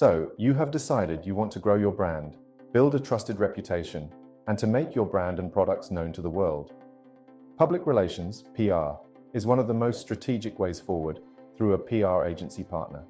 So, 0.00 0.30
you 0.36 0.54
have 0.54 0.70
decided 0.70 1.26
you 1.26 1.34
want 1.34 1.50
to 1.50 1.58
grow 1.58 1.74
your 1.74 1.90
brand, 1.90 2.36
build 2.72 2.94
a 2.94 3.00
trusted 3.00 3.40
reputation, 3.40 4.08
and 4.46 4.56
to 4.56 4.68
make 4.68 4.94
your 4.94 5.04
brand 5.04 5.40
and 5.40 5.52
products 5.52 5.90
known 5.90 6.12
to 6.12 6.22
the 6.22 6.30
world. 6.30 6.72
Public 7.56 7.84
relations, 7.84 8.44
PR, 8.54 8.90
is 9.34 9.44
one 9.44 9.58
of 9.58 9.66
the 9.66 9.74
most 9.74 10.00
strategic 10.00 10.56
ways 10.60 10.78
forward 10.78 11.18
through 11.56 11.72
a 11.72 11.78
PR 11.78 12.26
agency 12.26 12.62
partner. 12.62 13.02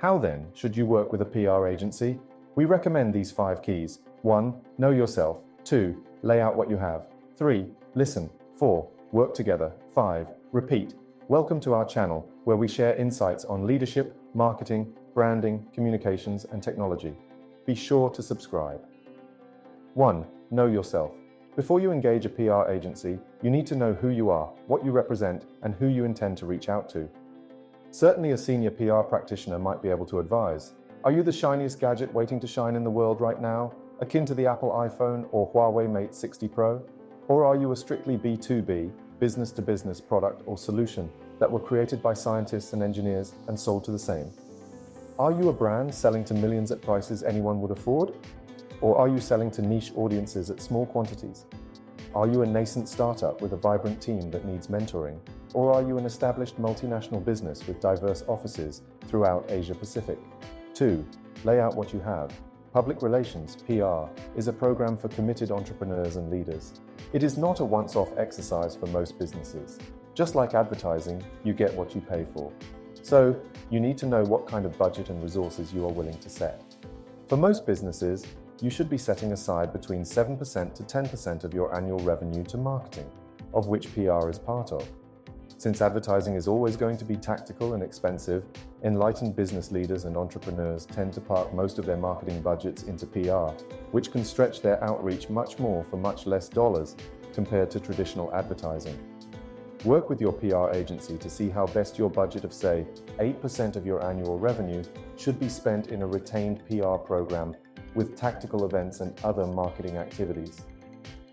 How 0.00 0.18
then 0.18 0.48
should 0.52 0.76
you 0.76 0.84
work 0.84 1.12
with 1.12 1.22
a 1.22 1.24
PR 1.24 1.68
agency? 1.68 2.18
We 2.56 2.64
recommend 2.64 3.14
these 3.14 3.30
five 3.30 3.62
keys 3.62 4.00
1. 4.22 4.52
Know 4.78 4.90
yourself. 4.90 5.44
2. 5.62 6.04
Lay 6.22 6.40
out 6.40 6.56
what 6.56 6.68
you 6.68 6.76
have. 6.76 7.06
3. 7.36 7.68
Listen. 7.94 8.28
4. 8.56 8.90
Work 9.12 9.32
together. 9.32 9.72
5. 9.94 10.26
Repeat. 10.50 10.94
Welcome 11.28 11.60
to 11.60 11.74
our 11.74 11.84
channel, 11.84 12.28
where 12.42 12.56
we 12.56 12.66
share 12.66 12.96
insights 12.96 13.44
on 13.44 13.64
leadership, 13.64 14.16
marketing, 14.34 14.92
branding, 15.14 15.66
communications, 15.72 16.44
and 16.44 16.62
technology. 16.62 17.14
Be 17.66 17.74
sure 17.74 18.10
to 18.10 18.22
subscribe. 18.22 18.80
1. 19.94 20.24
Know 20.50 20.66
yourself. 20.66 21.12
Before 21.56 21.80
you 21.80 21.92
engage 21.92 22.26
a 22.26 22.28
PR 22.28 22.70
agency, 22.70 23.18
you 23.42 23.50
need 23.50 23.66
to 23.66 23.76
know 23.76 23.92
who 23.92 24.08
you 24.08 24.30
are, 24.30 24.46
what 24.66 24.84
you 24.84 24.92
represent, 24.92 25.46
and 25.62 25.74
who 25.74 25.88
you 25.88 26.04
intend 26.04 26.38
to 26.38 26.46
reach 26.46 26.68
out 26.68 26.88
to. 26.90 27.08
Certainly, 27.90 28.30
a 28.30 28.38
senior 28.38 28.70
PR 28.70 29.00
practitioner 29.00 29.58
might 29.58 29.82
be 29.82 29.88
able 29.88 30.06
to 30.06 30.20
advise. 30.20 30.72
Are 31.02 31.10
you 31.10 31.22
the 31.22 31.32
shiniest 31.32 31.80
gadget 31.80 32.12
waiting 32.14 32.38
to 32.40 32.46
shine 32.46 32.76
in 32.76 32.84
the 32.84 32.90
world 32.90 33.20
right 33.20 33.40
now, 33.40 33.72
akin 34.00 34.24
to 34.26 34.34
the 34.34 34.46
Apple 34.46 34.70
iPhone 34.70 35.26
or 35.32 35.50
Huawei 35.52 35.90
Mate 35.90 36.14
60 36.14 36.46
Pro? 36.48 36.82
Or 37.26 37.44
are 37.44 37.56
you 37.56 37.72
a 37.72 37.76
strictly 37.76 38.16
B2B, 38.16 38.92
business 39.18 39.50
to 39.52 39.62
business 39.62 40.00
product 40.00 40.42
or 40.46 40.56
solution 40.56 41.10
that 41.38 41.50
were 41.50 41.58
created 41.58 42.02
by 42.02 42.14
scientists 42.14 42.72
and 42.72 42.82
engineers 42.82 43.34
and 43.48 43.58
sold 43.58 43.84
to 43.84 43.90
the 43.90 43.98
same? 43.98 44.30
Are 45.20 45.32
you 45.32 45.50
a 45.50 45.52
brand 45.52 45.94
selling 45.94 46.24
to 46.24 46.32
millions 46.32 46.72
at 46.72 46.80
prices 46.80 47.22
anyone 47.22 47.60
would 47.60 47.72
afford? 47.72 48.14
Or 48.80 48.96
are 48.96 49.06
you 49.06 49.20
selling 49.20 49.50
to 49.50 49.60
niche 49.60 49.92
audiences 49.94 50.48
at 50.48 50.62
small 50.62 50.86
quantities? 50.86 51.44
Are 52.14 52.26
you 52.26 52.40
a 52.40 52.46
nascent 52.46 52.88
startup 52.88 53.42
with 53.42 53.52
a 53.52 53.56
vibrant 53.58 54.00
team 54.00 54.30
that 54.30 54.46
needs 54.46 54.68
mentoring? 54.68 55.18
Or 55.52 55.74
are 55.74 55.82
you 55.82 55.98
an 55.98 56.06
established 56.06 56.58
multinational 56.58 57.22
business 57.22 57.66
with 57.66 57.82
diverse 57.82 58.24
offices 58.28 58.80
throughout 59.08 59.44
Asia 59.50 59.74
Pacific? 59.74 60.18
2. 60.72 61.06
Lay 61.44 61.60
out 61.60 61.76
what 61.76 61.92
you 61.92 62.00
have. 62.00 62.32
Public 62.72 63.02
Relations, 63.02 63.56
PR, 63.66 64.08
is 64.38 64.48
a 64.48 64.52
program 64.54 64.96
for 64.96 65.08
committed 65.08 65.50
entrepreneurs 65.50 66.16
and 66.16 66.30
leaders. 66.30 66.80
It 67.12 67.22
is 67.22 67.36
not 67.36 67.60
a 67.60 67.64
once 67.66 67.94
off 67.94 68.16
exercise 68.16 68.74
for 68.74 68.86
most 68.86 69.18
businesses. 69.18 69.78
Just 70.14 70.34
like 70.34 70.54
advertising, 70.54 71.22
you 71.44 71.52
get 71.52 71.74
what 71.74 71.94
you 71.94 72.00
pay 72.00 72.24
for. 72.24 72.50
So, 73.02 73.40
you 73.70 73.80
need 73.80 73.96
to 73.98 74.06
know 74.06 74.24
what 74.24 74.46
kind 74.46 74.66
of 74.66 74.76
budget 74.76 75.10
and 75.10 75.22
resources 75.22 75.72
you 75.72 75.84
are 75.84 75.92
willing 75.92 76.18
to 76.18 76.28
set. 76.28 76.62
For 77.28 77.36
most 77.36 77.66
businesses, 77.66 78.26
you 78.60 78.68
should 78.70 78.90
be 78.90 78.98
setting 78.98 79.32
aside 79.32 79.72
between 79.72 80.02
7% 80.02 80.74
to 80.74 80.82
10% 80.82 81.44
of 81.44 81.54
your 81.54 81.74
annual 81.74 81.98
revenue 82.00 82.44
to 82.44 82.58
marketing, 82.58 83.10
of 83.54 83.68
which 83.68 83.92
PR 83.94 84.28
is 84.28 84.38
part 84.38 84.72
of. 84.72 84.86
Since 85.56 85.82
advertising 85.82 86.34
is 86.34 86.48
always 86.48 86.76
going 86.76 86.96
to 86.96 87.04
be 87.04 87.16
tactical 87.16 87.74
and 87.74 87.82
expensive, 87.82 88.44
enlightened 88.82 89.36
business 89.36 89.70
leaders 89.70 90.06
and 90.06 90.16
entrepreneurs 90.16 90.86
tend 90.86 91.12
to 91.12 91.20
park 91.20 91.52
most 91.52 91.78
of 91.78 91.84
their 91.86 91.98
marketing 91.98 92.40
budgets 92.40 92.84
into 92.84 93.06
PR, 93.06 93.52
which 93.92 94.10
can 94.10 94.24
stretch 94.24 94.62
their 94.62 94.82
outreach 94.82 95.28
much 95.28 95.58
more 95.58 95.84
for 95.84 95.98
much 95.98 96.26
less 96.26 96.48
dollars 96.48 96.96
compared 97.34 97.70
to 97.70 97.80
traditional 97.80 98.34
advertising. 98.34 98.98
Work 99.84 100.10
with 100.10 100.20
your 100.20 100.32
PR 100.32 100.76
agency 100.76 101.16
to 101.16 101.30
see 101.30 101.48
how 101.48 101.64
best 101.66 101.96
your 101.96 102.10
budget 102.10 102.44
of, 102.44 102.52
say, 102.52 102.86
8% 103.18 103.76
of 103.76 103.86
your 103.86 104.04
annual 104.04 104.38
revenue 104.38 104.84
should 105.16 105.40
be 105.40 105.48
spent 105.48 105.88
in 105.88 106.02
a 106.02 106.06
retained 106.06 106.60
PR 106.68 106.96
program 106.96 107.56
with 107.94 108.14
tactical 108.14 108.66
events 108.66 109.00
and 109.00 109.18
other 109.24 109.46
marketing 109.46 109.96
activities. 109.96 110.60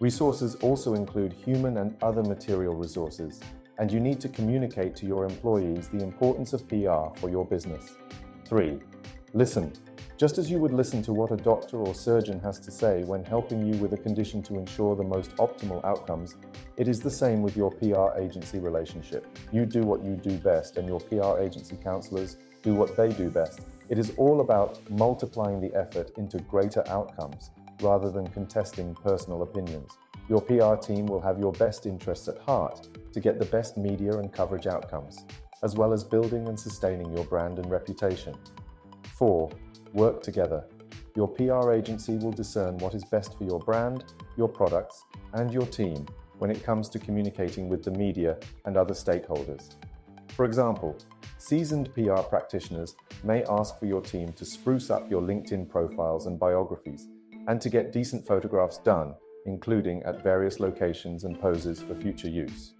Resources 0.00 0.56
also 0.56 0.94
include 0.94 1.32
human 1.32 1.76
and 1.76 1.96
other 2.02 2.24
material 2.24 2.74
resources, 2.74 3.38
and 3.78 3.92
you 3.92 4.00
need 4.00 4.20
to 4.20 4.28
communicate 4.28 4.96
to 4.96 5.06
your 5.06 5.24
employees 5.24 5.88
the 5.88 6.02
importance 6.02 6.52
of 6.52 6.66
PR 6.68 7.16
for 7.20 7.30
your 7.30 7.44
business. 7.44 7.94
3. 8.48 8.80
Listen. 9.34 9.72
Just 10.22 10.38
as 10.38 10.48
you 10.48 10.60
would 10.60 10.72
listen 10.72 11.02
to 11.02 11.12
what 11.12 11.32
a 11.32 11.36
doctor 11.36 11.78
or 11.78 11.96
surgeon 11.96 12.38
has 12.38 12.60
to 12.60 12.70
say 12.70 13.02
when 13.02 13.24
helping 13.24 13.66
you 13.66 13.76
with 13.80 13.92
a 13.92 13.96
condition 13.96 14.40
to 14.44 14.56
ensure 14.56 14.94
the 14.94 15.02
most 15.02 15.34
optimal 15.38 15.84
outcomes, 15.84 16.36
it 16.76 16.86
is 16.86 17.00
the 17.00 17.10
same 17.10 17.42
with 17.42 17.56
your 17.56 17.72
PR 17.72 18.16
agency 18.16 18.60
relationship. 18.60 19.26
You 19.50 19.66
do 19.66 19.80
what 19.80 20.04
you 20.04 20.14
do 20.14 20.38
best, 20.38 20.76
and 20.76 20.86
your 20.86 21.00
PR 21.00 21.42
agency 21.42 21.76
counselors 21.76 22.36
do 22.62 22.72
what 22.72 22.96
they 22.96 23.08
do 23.08 23.30
best. 23.30 23.62
It 23.88 23.98
is 23.98 24.12
all 24.16 24.42
about 24.42 24.78
multiplying 24.92 25.60
the 25.60 25.74
effort 25.74 26.12
into 26.16 26.38
greater 26.38 26.84
outcomes 26.86 27.50
rather 27.80 28.08
than 28.08 28.28
contesting 28.28 28.94
personal 28.94 29.42
opinions. 29.42 29.98
Your 30.28 30.40
PR 30.40 30.76
team 30.76 31.06
will 31.06 31.20
have 31.20 31.40
your 31.40 31.50
best 31.54 31.84
interests 31.84 32.28
at 32.28 32.38
heart 32.38 32.86
to 33.12 33.18
get 33.18 33.40
the 33.40 33.46
best 33.46 33.76
media 33.76 34.12
and 34.12 34.32
coverage 34.32 34.68
outcomes, 34.68 35.26
as 35.64 35.74
well 35.74 35.92
as 35.92 36.04
building 36.04 36.46
and 36.46 36.60
sustaining 36.60 37.12
your 37.12 37.24
brand 37.24 37.58
and 37.58 37.68
reputation. 37.68 38.36
4. 39.16 39.50
Work 39.94 40.22
together. 40.22 40.64
Your 41.14 41.28
PR 41.28 41.72
agency 41.72 42.16
will 42.16 42.32
discern 42.32 42.78
what 42.78 42.94
is 42.94 43.04
best 43.04 43.36
for 43.36 43.44
your 43.44 43.58
brand, 43.60 44.04
your 44.38 44.48
products, 44.48 45.04
and 45.34 45.52
your 45.52 45.66
team 45.66 46.06
when 46.38 46.50
it 46.50 46.64
comes 46.64 46.88
to 46.88 46.98
communicating 46.98 47.68
with 47.68 47.84
the 47.84 47.90
media 47.90 48.38
and 48.64 48.76
other 48.76 48.94
stakeholders. 48.94 49.74
For 50.28 50.46
example, 50.46 50.96
seasoned 51.36 51.92
PR 51.94 52.22
practitioners 52.22 52.96
may 53.22 53.44
ask 53.44 53.78
for 53.78 53.84
your 53.84 54.00
team 54.00 54.32
to 54.32 54.44
spruce 54.46 54.88
up 54.88 55.10
your 55.10 55.20
LinkedIn 55.20 55.68
profiles 55.68 56.26
and 56.26 56.38
biographies 56.40 57.08
and 57.46 57.60
to 57.60 57.68
get 57.68 57.92
decent 57.92 58.26
photographs 58.26 58.78
done, 58.78 59.14
including 59.44 60.02
at 60.04 60.22
various 60.22 60.58
locations 60.58 61.24
and 61.24 61.38
poses 61.38 61.82
for 61.82 61.94
future 61.94 62.28
use. 62.28 62.74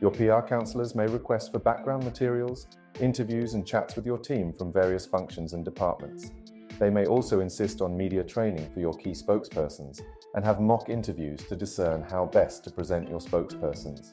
Your 0.00 0.10
PR 0.10 0.40
counselors 0.46 0.94
may 0.94 1.06
request 1.06 1.52
for 1.52 1.58
background 1.58 2.04
materials, 2.04 2.66
interviews, 3.00 3.54
and 3.54 3.66
chats 3.66 3.96
with 3.96 4.06
your 4.06 4.18
team 4.18 4.52
from 4.52 4.72
various 4.72 5.06
functions 5.06 5.52
and 5.52 5.64
departments. 5.64 6.30
They 6.78 6.90
may 6.90 7.06
also 7.06 7.40
insist 7.40 7.80
on 7.80 7.96
media 7.96 8.24
training 8.24 8.70
for 8.72 8.80
your 8.80 8.94
key 8.94 9.12
spokespersons 9.12 10.00
and 10.34 10.44
have 10.44 10.60
mock 10.60 10.88
interviews 10.88 11.44
to 11.44 11.56
discern 11.56 12.02
how 12.02 12.26
best 12.26 12.64
to 12.64 12.70
present 12.70 13.08
your 13.08 13.20
spokespersons. 13.20 14.12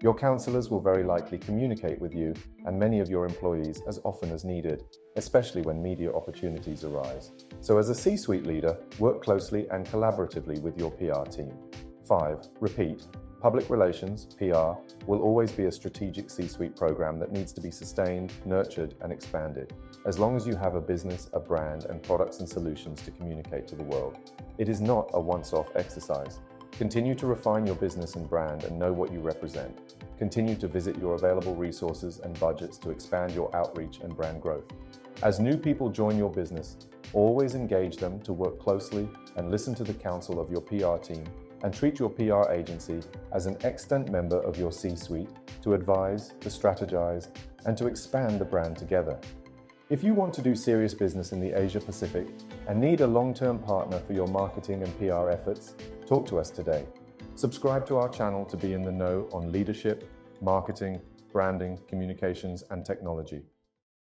Your 0.00 0.14
counselors 0.14 0.70
will 0.70 0.80
very 0.80 1.02
likely 1.02 1.38
communicate 1.38 2.00
with 2.00 2.14
you 2.14 2.32
and 2.66 2.78
many 2.78 3.00
of 3.00 3.10
your 3.10 3.26
employees 3.26 3.82
as 3.88 4.00
often 4.04 4.30
as 4.30 4.44
needed, 4.44 4.84
especially 5.16 5.62
when 5.62 5.82
media 5.82 6.12
opportunities 6.12 6.84
arise. 6.84 7.32
So, 7.60 7.78
as 7.78 7.88
a 7.88 7.94
C 7.94 8.16
suite 8.16 8.46
leader, 8.46 8.78
work 9.00 9.22
closely 9.22 9.66
and 9.70 9.84
collaboratively 9.86 10.62
with 10.62 10.78
your 10.78 10.92
PR 10.92 11.28
team. 11.28 11.52
5. 12.06 12.38
Repeat. 12.60 13.02
Public 13.40 13.70
relations, 13.70 14.26
PR, 14.36 14.72
will 15.06 15.22
always 15.22 15.52
be 15.52 15.66
a 15.66 15.72
strategic 15.72 16.28
C 16.28 16.48
suite 16.48 16.74
program 16.74 17.20
that 17.20 17.30
needs 17.30 17.52
to 17.52 17.60
be 17.60 17.70
sustained, 17.70 18.32
nurtured, 18.44 18.96
and 19.00 19.12
expanded, 19.12 19.72
as 20.06 20.18
long 20.18 20.34
as 20.34 20.44
you 20.44 20.56
have 20.56 20.74
a 20.74 20.80
business, 20.80 21.30
a 21.32 21.38
brand, 21.38 21.84
and 21.84 22.02
products 22.02 22.40
and 22.40 22.48
solutions 22.48 23.00
to 23.02 23.12
communicate 23.12 23.68
to 23.68 23.76
the 23.76 23.84
world. 23.84 24.18
It 24.58 24.68
is 24.68 24.80
not 24.80 25.10
a 25.14 25.20
once 25.20 25.52
off 25.52 25.68
exercise. 25.76 26.40
Continue 26.72 27.14
to 27.14 27.28
refine 27.28 27.64
your 27.64 27.76
business 27.76 28.16
and 28.16 28.28
brand 28.28 28.64
and 28.64 28.76
know 28.76 28.92
what 28.92 29.12
you 29.12 29.20
represent. 29.20 29.94
Continue 30.18 30.56
to 30.56 30.66
visit 30.66 30.98
your 30.98 31.14
available 31.14 31.54
resources 31.54 32.18
and 32.18 32.38
budgets 32.40 32.76
to 32.78 32.90
expand 32.90 33.36
your 33.36 33.54
outreach 33.54 34.00
and 34.00 34.16
brand 34.16 34.42
growth. 34.42 34.64
As 35.22 35.38
new 35.38 35.56
people 35.56 35.90
join 35.90 36.18
your 36.18 36.30
business, 36.30 36.76
always 37.12 37.54
engage 37.54 37.98
them 37.98 38.20
to 38.22 38.32
work 38.32 38.58
closely 38.58 39.08
and 39.36 39.48
listen 39.48 39.76
to 39.76 39.84
the 39.84 39.94
counsel 39.94 40.40
of 40.40 40.50
your 40.50 40.60
PR 40.60 40.96
team 40.96 41.24
and 41.62 41.72
treat 41.72 41.98
your 41.98 42.10
PR 42.10 42.50
agency 42.50 43.00
as 43.32 43.46
an 43.46 43.56
extant 43.64 44.10
member 44.10 44.40
of 44.40 44.58
your 44.58 44.72
C 44.72 44.94
suite 44.96 45.30
to 45.62 45.74
advise, 45.74 46.34
to 46.40 46.48
strategize, 46.48 47.28
and 47.66 47.76
to 47.76 47.86
expand 47.86 48.40
the 48.40 48.44
brand 48.44 48.76
together. 48.76 49.18
If 49.90 50.04
you 50.04 50.12
want 50.12 50.34
to 50.34 50.42
do 50.42 50.54
serious 50.54 50.92
business 50.92 51.32
in 51.32 51.40
the 51.40 51.58
Asia 51.58 51.80
Pacific 51.80 52.26
and 52.66 52.78
need 52.78 53.00
a 53.00 53.06
long 53.06 53.32
term 53.32 53.58
partner 53.58 53.98
for 54.00 54.12
your 54.12 54.28
marketing 54.28 54.82
and 54.82 54.98
PR 54.98 55.30
efforts, 55.30 55.74
talk 56.06 56.26
to 56.26 56.38
us 56.38 56.50
today. 56.50 56.84
Subscribe 57.36 57.86
to 57.86 57.96
our 57.96 58.08
channel 58.08 58.44
to 58.44 58.56
be 58.56 58.74
in 58.74 58.82
the 58.82 58.92
know 58.92 59.28
on 59.32 59.50
leadership, 59.50 60.10
marketing, 60.42 61.00
branding, 61.32 61.78
communications, 61.88 62.64
and 62.70 62.84
technology. 62.84 63.42